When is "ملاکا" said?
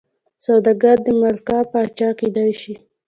1.19-1.59